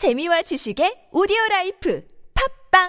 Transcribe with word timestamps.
재미와 0.00 0.40
지식의 0.40 1.12
오디오 1.12 1.36
라이프 1.50 2.02
팝빵 2.72 2.88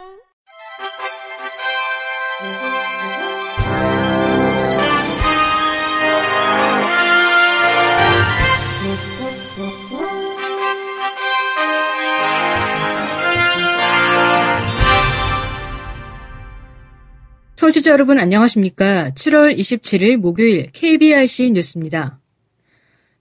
청취자 17.58 17.92
여러분 17.92 18.20
안녕하십니까? 18.20 19.10
7월 19.10 19.58
27일 19.58 20.16
목요일 20.16 20.68
KBRC 20.68 21.52
뉴스입니다. 21.52 22.21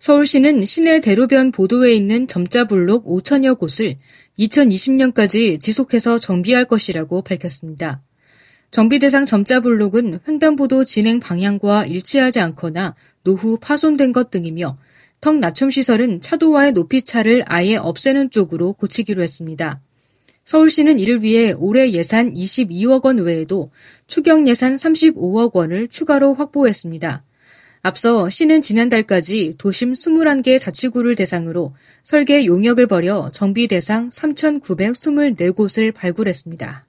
서울시는 0.00 0.64
시내 0.64 1.00
대로변 1.00 1.52
보도에 1.52 1.92
있는 1.92 2.26
점자블록 2.26 3.04
5천여 3.04 3.58
곳을 3.58 3.96
2020년까지 4.38 5.60
지속해서 5.60 6.16
정비할 6.16 6.64
것이라고 6.64 7.20
밝혔습니다. 7.20 8.00
정비 8.70 8.98
대상 8.98 9.26
점자블록은 9.26 10.20
횡단보도 10.26 10.86
진행 10.86 11.20
방향과 11.20 11.84
일치하지 11.84 12.40
않거나 12.40 12.94
노후 13.24 13.58
파손된 13.60 14.12
것 14.12 14.30
등이며 14.30 14.74
턱 15.20 15.36
낮춤 15.38 15.68
시설은 15.68 16.22
차도와의 16.22 16.72
높이 16.72 17.02
차를 17.02 17.44
아예 17.44 17.76
없애는 17.76 18.30
쪽으로 18.30 18.72
고치기로 18.72 19.22
했습니다. 19.22 19.82
서울시는 20.44 20.98
이를 20.98 21.22
위해 21.22 21.52
올해 21.52 21.92
예산 21.92 22.32
22억 22.32 23.04
원 23.04 23.18
외에도 23.18 23.70
추경 24.06 24.48
예산 24.48 24.76
35억 24.76 25.54
원을 25.54 25.88
추가로 25.88 26.32
확보했습니다. 26.32 27.22
앞서 27.82 28.28
시는 28.28 28.60
지난달까지 28.60 29.54
도심 29.56 29.94
21개 29.94 30.58
자치구를 30.58 31.16
대상으로 31.16 31.72
설계 32.02 32.44
용역을 32.44 32.86
벌여 32.86 33.30
정비 33.32 33.68
대상 33.68 34.10
3,924곳을 34.10 35.94
발굴했습니다. 35.94 36.84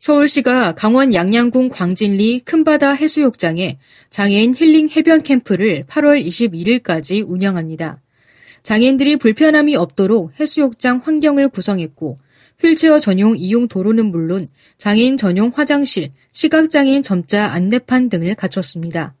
서울시가 0.00 0.74
강원 0.74 1.14
양양군 1.14 1.68
광진리 1.68 2.40
큰바다 2.40 2.90
해수욕장에 2.90 3.78
장애인 4.10 4.52
힐링 4.56 4.88
해변 4.88 5.22
캠프를 5.22 5.84
8월 5.86 6.26
21일까지 6.26 7.24
운영합니다. 7.24 8.00
장애인들이 8.64 9.16
불편함이 9.16 9.76
없도록 9.76 10.32
해수욕장 10.40 11.02
환경을 11.04 11.50
구성했고 11.50 12.18
휠체어 12.62 12.98
전용 12.98 13.36
이용 13.36 13.66
도로는 13.66 14.06
물론 14.06 14.46
장애인 14.76 15.16
전용 15.16 15.50
화장실, 15.52 16.10
시각장애인 16.32 17.02
점자 17.02 17.46
안내판 17.52 18.08
등을 18.08 18.34
갖췄습니다. 18.36 19.14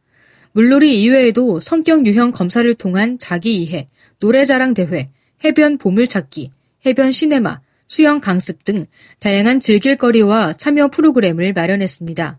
물놀이 0.52 1.02
이외에도 1.02 1.60
성격 1.60 2.06
유형 2.06 2.30
검사를 2.30 2.72
통한 2.74 3.18
자기 3.18 3.62
이해, 3.62 3.88
노래자랑 4.20 4.74
대회, 4.74 5.08
해변 5.44 5.78
보물찾기, 5.78 6.50
해변 6.86 7.10
시네마, 7.10 7.60
수영 7.88 8.20
강습 8.20 8.64
등 8.64 8.86
다양한 9.18 9.60
즐길거리와 9.60 10.52
참여 10.52 10.88
프로그램을 10.88 11.52
마련했습니다. 11.52 12.38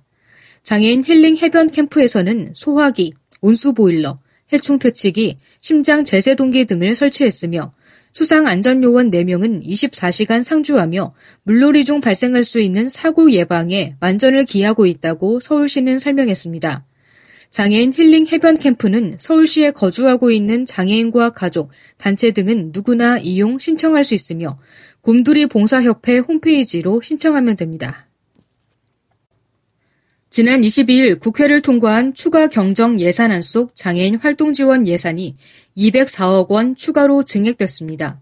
장애인 0.63 1.03
힐링 1.03 1.35
해변 1.37 1.69
캠프에서는 1.69 2.53
소화기, 2.55 3.13
온수 3.41 3.73
보일러, 3.73 4.17
해충 4.53 4.79
퇴치기, 4.79 5.37
심장 5.59 6.05
제세 6.05 6.35
동기 6.35 6.65
등을 6.65 6.95
설치했으며 6.95 7.73
수상 8.13 8.45
안전요원 8.45 9.09
4명은 9.09 9.65
24시간 9.65 10.43
상주하며 10.43 11.15
물놀이 11.43 11.83
중 11.83 11.99
발생할 11.99 12.43
수 12.43 12.59
있는 12.59 12.87
사고 12.87 13.31
예방에 13.31 13.95
만전을 13.99 14.45
기하고 14.45 14.85
있다고 14.85 15.39
서울시는 15.39 15.97
설명했습니다. 15.97 16.85
장애인 17.49 17.91
힐링 17.91 18.27
해변 18.27 18.57
캠프는 18.57 19.15
서울시에 19.17 19.71
거주하고 19.71 20.29
있는 20.29 20.63
장애인과 20.65 21.31
가족, 21.31 21.71
단체 21.97 22.31
등은 22.31 22.71
누구나 22.71 23.17
이용 23.17 23.57
신청할 23.57 24.03
수 24.03 24.13
있으며 24.13 24.57
곰돌이 25.01 25.47
봉사협회 25.47 26.19
홈페이지로 26.19 27.01
신청하면 27.01 27.55
됩니다. 27.55 28.07
지난 30.29 30.61
22일 30.61 31.19
국회를 31.19 31.61
통과한 31.61 32.15
추가 32.15 32.47
경정 32.47 32.99
예산안 32.99 33.43
속 33.43 33.75
장애인 33.75 34.15
활동 34.15 34.51
지원 34.51 34.87
예산이 34.87 35.35
204억 35.77 36.49
원 36.49 36.75
추가로 36.75 37.23
증액됐습니다. 37.23 38.19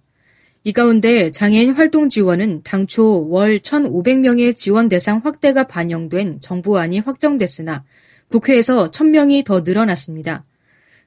이 0.64 0.74
가운데 0.74 1.32
장애인 1.32 1.74
활동 1.74 2.08
지원은 2.08 2.62
당초 2.64 3.28
월 3.30 3.60
1,500명의 3.60 4.56
지원 4.56 4.90
대상 4.90 5.22
확대가 5.24 5.66
반영된 5.66 6.40
정부안이 6.40 7.00
확정됐으나 7.00 7.84
국회에서 8.30 8.92
1,000명이 8.92 9.44
더 9.44 9.62
늘어났습니다. 9.62 10.46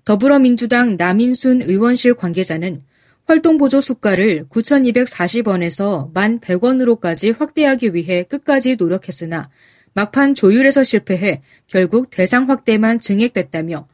더불어민주당 0.05 0.97
남인순 0.97 1.63
의원실 1.63 2.15
관계자는 2.15 2.81
활동보조 3.27 3.81
수가를 3.81 4.47
9,240원에서 4.51 6.13
1,100원으로까지 6.13 7.39
확대하기 7.39 7.95
위해 7.95 8.25
끝까지 8.25 8.77
노력했으나 8.77 9.49
막판 9.95 10.35
조율에서 10.35 10.85
실패해 10.85 11.41
결국 11.69 12.11
대상 12.11 12.51
확대만 12.51 12.99
증액됐다며 12.99 13.87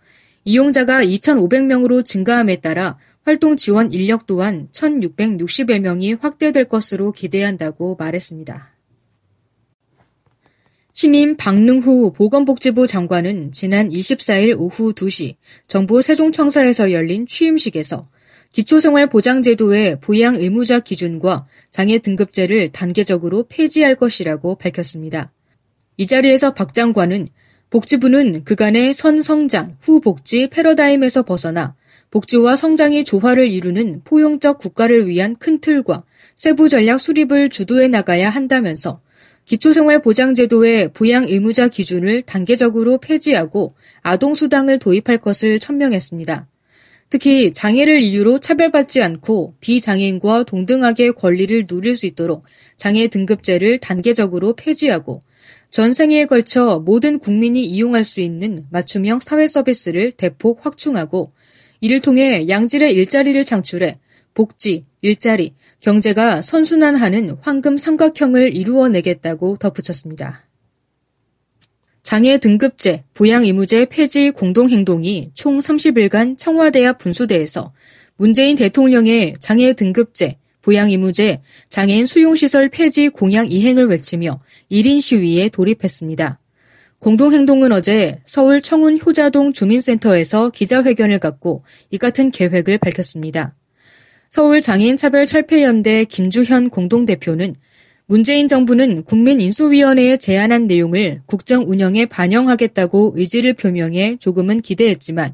이용자가 0.45 1.05
2,500명으로 1.05 2.05
증가함에 2.05 2.61
따라 2.61 2.99
활동 3.23 3.57
지원 3.57 3.93
인력 3.93 4.27
또한 4.27 4.69
1,660여 4.73 5.81
명이 5.81 6.15
확대될 6.15 6.65
것으로 6.65 7.13
기대한다고 7.13 7.97
말했습니다. 7.97 8.71
신임 10.95 11.37
박능후 11.37 12.13
보건복지부 12.13 12.87
장관은 12.87 13.53
지난 13.53 13.89
24일 13.89 14.59
오후 14.59 14.93
2시 14.93 15.35
정부 15.67 16.03
세종청사에서 16.03 16.93
열린 16.93 17.27
취임식에서 17.27 18.05
기초생활보장제도의 18.53 20.01
보양 20.01 20.35
의무자 20.35 20.81
기준과 20.81 21.47
장애 21.71 21.99
등급제를 21.99 22.73
단계적으로 22.73 23.47
폐지할 23.49 23.95
것이라고 23.95 24.57
밝혔습니다. 24.57 25.33
이 25.97 26.07
자리에서 26.07 26.55
박 26.55 26.75
장관은 26.75 27.27
복지부는 27.71 28.43
그간의 28.43 28.93
선성장, 28.93 29.71
후복지 29.81 30.49
패러다임에서 30.49 31.23
벗어나 31.23 31.77
복지와 32.11 32.57
성장이 32.57 33.05
조화를 33.05 33.49
이루는 33.49 34.03
포용적 34.03 34.59
국가를 34.59 35.07
위한 35.07 35.37
큰 35.37 35.61
틀과 35.61 36.03
세부 36.35 36.69
전략 36.69 36.99
수립을 36.99 37.49
주도해 37.49 37.87
나가야 37.87 38.29
한다면서 38.29 39.01
기초생활보장제도의 39.45 40.93
부양 40.93 41.25
의무자 41.29 41.69
기준을 41.69 42.23
단계적으로 42.23 42.99
폐지하고 42.99 43.75
아동수당을 44.03 44.81
도입할 44.81 45.19
것을 45.19 45.61
천명했습니다. 45.61 46.49
특히 47.09 47.53
장애를 47.53 48.01
이유로 48.01 48.41
차별받지 48.41 49.01
않고 49.03 49.55
비장애인과 49.61 50.45
동등하게 50.45 51.13
권리를 51.13 51.67
누릴 51.69 51.97
수 51.97 52.07
있도록 52.07 52.45
장애 52.77 53.07
등급제를 53.07 53.79
단계적으로 53.79 54.55
폐지하고 54.55 55.23
전 55.71 55.93
생애에 55.93 56.27
걸쳐 56.27 56.83
모든 56.85 57.19
국민이 57.19 57.65
이용할 57.65 58.03
수 58.03 58.21
있는 58.21 58.67
맞춤형 58.71 59.21
사회 59.21 59.47
서비스를 59.47 60.13
대폭 60.13 60.67
확충하고 60.67 61.31
이를 61.81 62.01
통해 62.01 62.49
양질의 62.49 62.93
일자리를 62.93 63.45
창출해 63.45 63.97
복지, 64.35 64.85
일자리, 65.01 65.55
경제가 65.81 66.43
선순환하는 66.43 67.37
황금 67.41 67.77
삼각형을 67.77 68.55
이루어내겠다고 68.55 69.57
덧붙였습니다. 69.57 70.45
장애 72.03 72.39
등급제, 72.39 73.03
부양 73.15 73.45
의무제 73.45 73.87
폐지 73.87 74.31
공동행동이 74.33 75.31
총 75.35 75.59
30일간 75.59 76.37
청와대 76.37 76.85
앞 76.85 76.99
분수대에서 76.99 77.73
문재인 78.17 78.57
대통령의 78.57 79.35
장애 79.39 79.73
등급제, 79.73 80.37
부양의무제, 80.63 81.39
장애인 81.69 82.07
수용시설 82.07 82.69
폐지 82.69 83.09
공약 83.09 83.53
이행을 83.53 83.87
외치며 83.87 84.41
1인 84.71 85.01
시위에 85.01 85.49
돌입했습니다. 85.49 86.39
공동행동은 86.99 87.73
어제 87.73 88.21
서울 88.25 88.61
청운 88.61 88.99
효자동 88.99 89.55
주민센터에서 89.55 90.51
기자회견을 90.51 91.19
갖고 91.19 91.63
이 91.91 91.97
같은 91.97 92.31
계획을 92.31 92.79
밝혔습니다. 92.79 93.55
서울 94.29 94.61
장애인 94.61 94.97
차별 94.97 95.27
철폐연대 95.27 96.05
김주현 96.05 96.71
공동대표는 96.71 97.55
문재인 98.07 98.49
정부는 98.49 99.05
국민인수위원회에 99.05 100.17
제안한 100.17 100.67
내용을 100.67 101.23
국정 101.27 101.63
운영에 101.67 102.07
반영하겠다고 102.07 103.15
의지를 103.17 103.55
표명해 103.55 104.17
조금은 104.19 104.61
기대했지만 104.61 105.33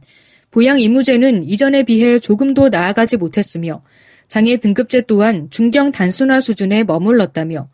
보양의무제는 0.50 1.42
이전에 1.42 1.82
비해 1.82 2.18
조금도 2.18 2.68
나아가지 2.68 3.16
못했으며 3.16 3.82
장애 4.28 4.56
등급제 4.56 5.02
또한 5.02 5.48
중경 5.50 5.92
단순화 5.92 6.40
수준에 6.40 6.84
머물렀다며 6.84 7.68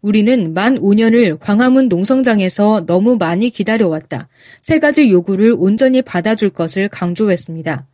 우리는 0.00 0.54
만 0.54 0.78
5년을 0.78 1.38
광화문 1.40 1.88
농성장에서 1.88 2.86
너무 2.86 3.16
많이 3.16 3.50
기다려왔다. 3.50 4.28
세 4.60 4.78
가지 4.78 5.10
요구를 5.10 5.54
온전히 5.58 6.02
받아줄 6.02 6.50
것을 6.50 6.88
강조했습니다. 6.88 7.86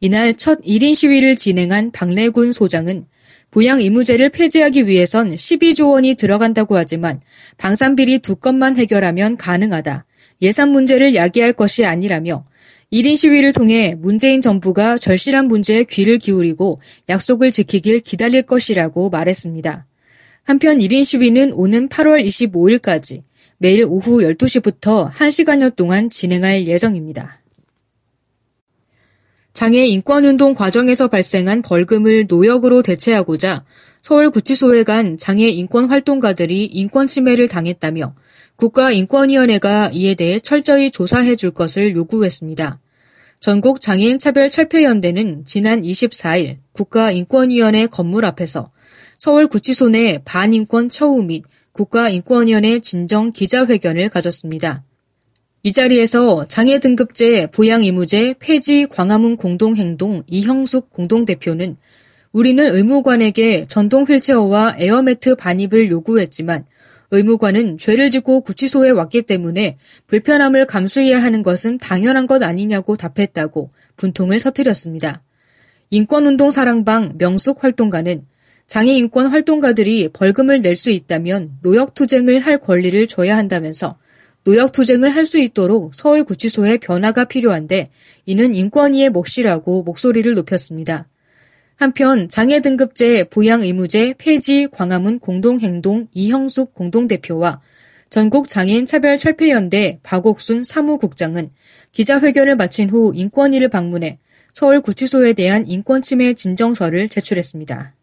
이날 0.00 0.34
첫 0.34 0.60
1인 0.62 0.94
시위를 0.94 1.36
진행한 1.36 1.90
박래군 1.92 2.52
소장은 2.52 3.04
부양 3.50 3.80
의무제를 3.80 4.30
폐지하기 4.30 4.86
위해선 4.86 5.34
12조 5.34 5.90
원이 5.90 6.14
들어간다고 6.14 6.76
하지만 6.76 7.20
방산비리 7.58 8.20
두 8.20 8.36
건만 8.36 8.76
해결하면 8.78 9.36
가능하다. 9.36 10.06
예산 10.40 10.70
문제를 10.70 11.14
야기할 11.14 11.52
것이 11.52 11.84
아니라며 11.84 12.44
1인 12.92 13.16
시위를 13.16 13.54
통해 13.54 13.94
문재인 13.98 14.42
정부가 14.42 14.98
절실한 14.98 15.48
문제에 15.48 15.84
귀를 15.84 16.18
기울이고 16.18 16.76
약속을 17.08 17.50
지키길 17.50 18.00
기다릴 18.00 18.42
것이라고 18.42 19.08
말했습니다. 19.08 19.86
한편 20.42 20.78
1인 20.78 21.02
시위는 21.02 21.54
오는 21.54 21.88
8월 21.88 22.22
25일까지 22.26 23.22
매일 23.56 23.86
오후 23.88 24.18
12시부터 24.18 25.10
1시간여 25.10 25.74
동안 25.74 26.10
진행할 26.10 26.66
예정입니다. 26.66 27.40
장애 29.54 29.86
인권운동 29.86 30.52
과정에서 30.52 31.08
발생한 31.08 31.62
벌금을 31.62 32.26
노역으로 32.28 32.82
대체하고자 32.82 33.64
서울구치소에 34.02 34.82
간 34.82 35.16
장애 35.16 35.48
인권 35.48 35.88
활동가들이 35.88 36.66
인권 36.66 37.06
침해를 37.06 37.48
당했다며 37.48 38.12
국가인권위원회가 38.56 39.90
이에 39.92 40.14
대해 40.14 40.38
철저히 40.38 40.90
조사해 40.90 41.36
줄 41.36 41.50
것을 41.50 41.96
요구했습니다. 41.96 42.78
전국 43.40 43.80
장애인 43.80 44.18
차별 44.18 44.50
철폐연대는 44.50 45.44
지난 45.44 45.82
24일 45.82 46.58
국가인권위원회 46.72 47.86
건물 47.86 48.24
앞에서 48.24 48.68
서울구치소 49.18 49.88
내 49.88 50.18
반인권 50.24 50.88
처우 50.88 51.22
및 51.22 51.44
국가인권위원회 51.72 52.78
진정 52.78 53.30
기자회견을 53.30 54.10
가졌습니다. 54.10 54.84
이 55.64 55.72
자리에서 55.72 56.44
장애 56.44 56.80
등급제 56.80 57.48
보양 57.52 57.82
의무제 57.82 58.34
폐지 58.40 58.86
광화문 58.86 59.36
공동행동 59.36 60.24
이형숙 60.26 60.90
공동대표는 60.90 61.76
우리는 62.32 62.74
의무관에게 62.74 63.66
전동 63.68 64.04
휠체어와 64.04 64.76
에어매트 64.78 65.36
반입을 65.36 65.90
요구했지만 65.90 66.64
의무관은 67.10 67.78
죄를 67.78 68.10
짓고 68.10 68.40
구치소에 68.40 68.90
왔기 68.90 69.22
때문에 69.22 69.76
불편함을 70.06 70.66
감수해야 70.66 71.22
하는 71.22 71.42
것은 71.42 71.78
당연한 71.78 72.26
것 72.26 72.42
아니냐고 72.42 72.96
답했다고 72.96 73.70
분통을 73.96 74.40
터뜨렸습니다. 74.40 75.22
인권운동 75.90 76.50
사랑방 76.50 77.16
명숙 77.18 77.62
활동가는 77.62 78.24
장애인권 78.66 79.26
활동가들이 79.26 80.08
벌금을 80.14 80.62
낼 80.62 80.74
수 80.74 80.90
있다면 80.90 81.58
노역투쟁을 81.62 82.38
할 82.38 82.56
권리를 82.58 83.06
줘야 83.06 83.36
한다면서 83.36 83.96
노역투쟁을 84.44 85.10
할 85.10 85.26
수 85.26 85.38
있도록 85.38 85.94
서울구치소에 85.94 86.78
변화가 86.78 87.26
필요한데 87.26 87.88
이는 88.24 88.54
인권위의 88.54 89.10
몫이라고 89.10 89.82
목소리를 89.82 90.32
높였습니다. 90.34 91.06
한편 91.82 92.28
장애 92.28 92.60
등급제 92.60 93.24
보양 93.24 93.60
의무제 93.60 94.14
폐지 94.16 94.68
광화문 94.70 95.18
공동행동 95.18 96.06
이형숙 96.12 96.74
공동대표와 96.74 97.60
전국 98.08 98.46
장애인 98.46 98.86
차별 98.86 99.18
철폐연대 99.18 99.98
박옥순 100.04 100.62
사무국장은 100.62 101.50
기자회견을 101.90 102.54
마친 102.54 102.88
후 102.88 103.12
인권위를 103.16 103.68
방문해 103.68 104.20
서울구치소에 104.52 105.32
대한 105.32 105.66
인권침해 105.66 106.34
진정서를 106.34 107.08
제출했습니다. 107.08 107.94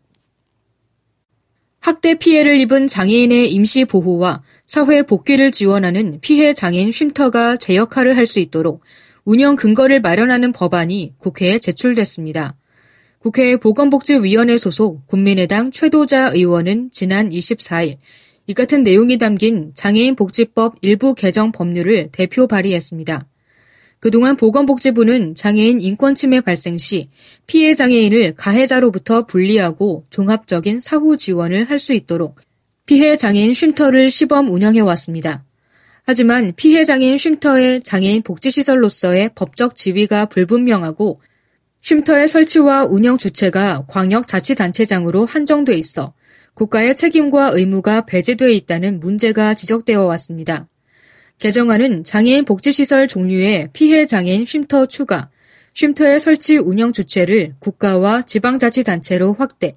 학대 1.79 2.15
피해를 2.15 2.57
입은 2.57 2.87
장애인의 2.87 3.49
임시 3.53 3.85
보호와 3.85 4.43
사회 4.67 5.03
복귀를 5.03 5.51
지원하는 5.51 6.19
피해 6.19 6.53
장애인 6.53 6.91
쉼터가 6.91 7.55
제 7.55 7.77
역할을 7.77 8.17
할 8.17 8.25
수 8.25 8.41
있도록 8.41 8.81
운영 9.23 9.55
근거를 9.55 10.01
마련하는 10.01 10.51
법안이 10.51 11.13
국회에 11.17 11.59
제출됐습니다. 11.59 12.57
국회 13.19 13.57
보건복지위원회 13.57 14.57
소속 14.57 15.05
국민의당 15.05 15.71
최도자 15.71 16.31
의원은 16.33 16.89
지난 16.89 17.29
24일 17.29 17.97
이 18.47 18.53
같은 18.53 18.81
내용이 18.81 19.17
담긴 19.17 19.71
장애인 19.73 20.15
복지법 20.15 20.75
일부 20.81 21.13
개정 21.13 21.51
법률을 21.51 22.09
대표 22.13 22.47
발의했습니다. 22.47 23.27
그동안 23.99 24.37
보건복지부는 24.37 25.35
장애인 25.35 25.81
인권침해 25.81 26.39
발생 26.39 26.77
시 26.77 27.09
피해 27.45 27.75
장애인을 27.75 28.35
가해자로부터 28.37 29.25
분리하고 29.25 30.05
종합적인 30.09 30.79
사후 30.79 31.17
지원을 31.17 31.65
할 31.65 31.77
수 31.77 31.93
있도록 31.93 32.39
피해 32.85 33.17
장애인 33.17 33.53
쉼터를 33.53 34.09
시범 34.09 34.49
운영해 34.49 34.79
왔습니다. 34.79 35.43
하지만 36.05 36.53
피해 36.55 36.85
장애인 36.85 37.17
쉼터의 37.17 37.83
장애인 37.83 38.21
복지시설로서의 38.23 39.31
법적 39.35 39.75
지위가 39.75 40.27
불분명하고 40.27 41.19
쉼터의 41.81 42.27
설치와 42.27 42.85
운영 42.85 43.17
주체가 43.17 43.85
광역자치단체장으로 43.87 45.25
한정돼 45.25 45.73
있어 45.75 46.13
국가의 46.53 46.95
책임과 46.95 47.51
의무가 47.53 48.05
배제돼 48.05 48.51
있다는 48.53 48.99
문제가 48.99 49.53
지적되어 49.53 50.05
왔습니다. 50.05 50.67
개정안은 51.37 52.03
장애인 52.03 52.43
복지시설 52.43 53.07
종류의 53.07 53.69
피해 53.71 54.05
장애인 54.05 54.45
쉼터 54.45 54.87
추가, 54.87 55.29
쉼터의 55.73 56.19
설치 56.19 56.57
운영 56.57 56.91
주체를 56.91 57.55
국가와 57.59 58.23
지방자치단체로 58.23 59.33
확대, 59.33 59.73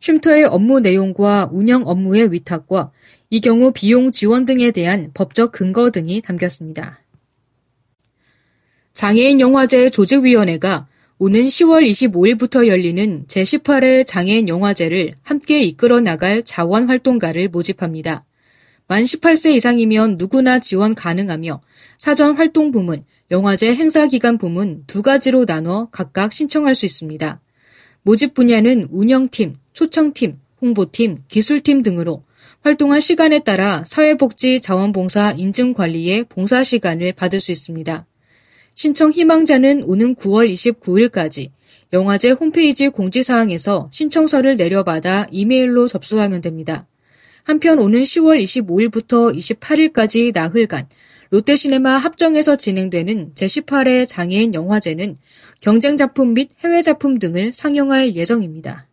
쉼터의 0.00 0.44
업무 0.44 0.80
내용과 0.80 1.50
운영 1.52 1.82
업무의 1.86 2.32
위탁과 2.32 2.90
이 3.30 3.40
경우 3.40 3.72
비용 3.72 4.10
지원 4.10 4.44
등에 4.44 4.72
대한 4.72 5.10
법적 5.14 5.52
근거 5.52 5.90
등이 5.92 6.22
담겼습니다. 6.22 7.00
장애인 8.92 9.38
영화제 9.40 9.90
조직위원회가 9.90 10.88
오는 11.18 11.46
10월 11.46 11.88
25일부터 11.88 12.66
열리는 12.66 13.24
제18회 13.26 14.06
장애인 14.06 14.48
영화제를 14.48 15.12
함께 15.22 15.62
이끌어 15.62 16.00
나갈 16.00 16.42
자원 16.42 16.88
활동가를 16.88 17.48
모집합니다. 17.48 18.26
만 18.86 19.02
18세 19.02 19.54
이상이면 19.54 20.16
누구나 20.18 20.58
지원 20.58 20.94
가능하며 20.94 21.62
사전 21.96 22.36
활동 22.36 22.70
부문, 22.70 23.02
영화제 23.30 23.74
행사 23.74 24.06
기간 24.06 24.36
부문 24.36 24.84
두 24.86 25.00
가지로 25.00 25.46
나눠 25.46 25.88
각각 25.90 26.34
신청할 26.34 26.74
수 26.74 26.84
있습니다. 26.84 27.40
모집 28.02 28.34
분야는 28.34 28.88
운영팀, 28.90 29.54
초청팀, 29.72 30.38
홍보팀, 30.60 31.22
기술팀 31.28 31.80
등으로 31.80 32.22
활동할 32.60 33.00
시간에 33.00 33.38
따라 33.38 33.82
사회복지 33.86 34.60
자원봉사 34.60 35.32
인증 35.38 35.72
관리의 35.72 36.24
봉사 36.28 36.62
시간을 36.62 37.14
받을 37.14 37.40
수 37.40 37.52
있습니다. 37.52 38.04
신청 38.76 39.10
희망자는 39.10 39.84
오는 39.84 40.14
9월 40.14 40.52
29일까지 40.52 41.48
영화제 41.94 42.30
홈페이지 42.30 42.90
공지사항에서 42.90 43.88
신청서를 43.90 44.56
내려받아 44.56 45.26
이메일로 45.30 45.88
접수하면 45.88 46.42
됩니다. 46.42 46.86
한편 47.42 47.78
오는 47.78 48.02
10월 48.02 48.42
25일부터 48.42 49.34
28일까지 49.34 50.34
나흘간 50.34 50.86
롯데시네마 51.30 51.96
합정에서 51.96 52.56
진행되는 52.56 53.32
제18회 53.34 54.06
장애인 54.06 54.52
영화제는 54.52 55.16
경쟁 55.62 55.96
작품 55.96 56.34
및 56.34 56.50
해외 56.62 56.82
작품 56.82 57.18
등을 57.18 57.54
상영할 57.54 58.14
예정입니다. 58.14 58.86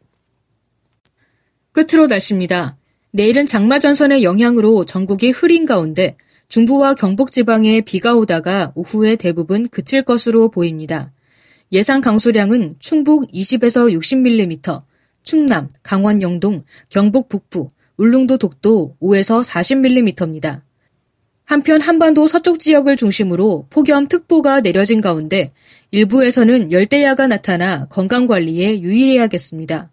끝으로 1.73 2.07
날씨입니다. 2.07 2.77
내일은 3.11 3.45
장마전선의 3.45 4.23
영향으로 4.23 4.85
전국이 4.85 5.31
흐린 5.31 5.65
가운데 5.65 6.15
중부와 6.53 6.93
경북 6.93 7.31
지방에 7.31 7.81
비가 7.81 8.13
오다가 8.13 8.73
오후에 8.75 9.15
대부분 9.15 9.67
그칠 9.69 10.03
것으로 10.03 10.51
보입니다. 10.51 11.11
예상 11.71 11.99
강수량은 11.99 12.75
충북 12.77 13.31
20에서 13.31 13.91
60mm, 13.91 14.79
충남, 15.23 15.67
강원 15.81 16.21
영동, 16.21 16.63
경북 16.89 17.27
북부, 17.27 17.69
울릉도 17.97 18.37
독도 18.37 18.95
5에서 19.01 19.43
40mm입니다. 19.43 20.61
한편 21.43 21.81
한반도 21.81 22.27
서쪽 22.27 22.59
지역을 22.59 22.97
중심으로 22.97 23.65
폭염특보가 23.71 24.61
내려진 24.61 25.01
가운데 25.01 25.51
일부에서는 25.89 26.71
열대야가 26.71 27.25
나타나 27.25 27.87
건강관리에 27.87 28.81
유의해야겠습니다. 28.81 29.89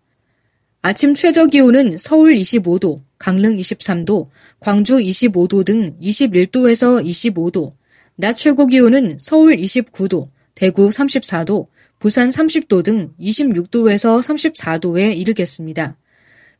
아침 0.82 1.14
최저 1.14 1.46
기온은 1.46 1.96
서울 1.96 2.34
25도, 2.34 2.98
강릉 3.20 3.56
23도, 3.58 4.24
광주 4.58 4.96
25도 4.96 5.64
등 5.64 5.94
21도에서 6.00 7.04
25도, 7.04 7.70
낮 8.16 8.32
최고 8.32 8.66
기온은 8.66 9.18
서울 9.20 9.56
29도, 9.56 10.26
대구 10.54 10.88
34도, 10.88 11.66
부산 11.98 12.30
30도 12.30 12.82
등 12.82 13.12
26도에서 13.20 14.20
34도에 14.22 15.14
이르겠습니다. 15.18 15.96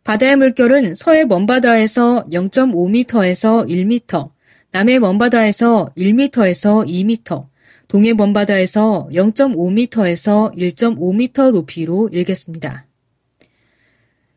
바다의 0.04 0.36
물결은 0.36 0.94
서해 0.94 1.24
먼바다에서 1.24 2.26
0.5m에서 2.30 3.66
1m, 3.66 4.28
남해 4.72 4.98
먼바다에서 4.98 5.88
1m에서 5.96 6.86
2m, 6.86 7.46
동해 7.88 8.12
먼바다에서 8.12 9.08
0.5m에서 9.14 10.54
1.5m 10.54 11.52
높이로 11.52 12.10
일겠습니다. 12.12 12.89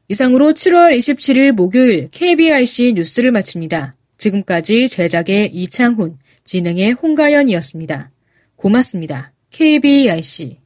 이상으로 0.10 0.52
7월 0.52 0.96
27일 0.98 1.54
목요일 1.54 2.10
KBIC 2.12 2.94
뉴스를 2.94 3.32
마칩니다. 3.32 3.96
지금까지 4.18 4.88
제작의 4.88 5.52
이창훈, 5.54 6.18
진행의 6.44 6.94
홍가연이었습니다. 6.94 8.12
고맙습니다. 8.56 9.32
KBIC 9.52 10.58